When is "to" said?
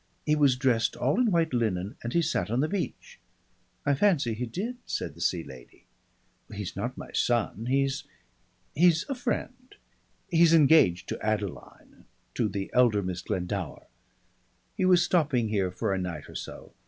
11.09-11.23, 12.33-12.49